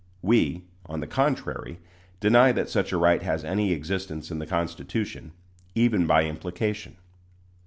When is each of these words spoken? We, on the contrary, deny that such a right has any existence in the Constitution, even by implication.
We, 0.23 0.63
on 0.87 0.99
the 0.99 1.05
contrary, 1.05 1.77
deny 2.19 2.51
that 2.53 2.69
such 2.71 2.91
a 2.91 2.97
right 2.97 3.21
has 3.21 3.45
any 3.45 3.71
existence 3.71 4.31
in 4.31 4.39
the 4.39 4.47
Constitution, 4.47 5.31
even 5.75 6.07
by 6.07 6.23
implication. 6.25 6.97